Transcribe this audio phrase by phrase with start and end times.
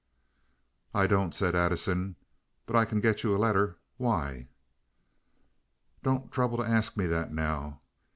[0.95, 2.15] "I don't," said Addison;
[2.65, 3.77] "but I can get you a letter.
[3.97, 4.47] Why?"
[6.01, 7.81] "Don't trouble to ask me that now.